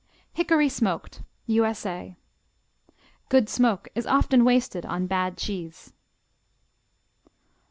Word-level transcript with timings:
Hickory 0.33 0.67
Smoked 0.67 1.21
U.S.A. 1.45 2.17
Good 3.29 3.47
smoke 3.49 3.87
is 3.93 4.07
often 4.07 4.43
wasted 4.43 4.83
on 4.83 5.05
bad 5.05 5.37
cheese. 5.37 5.93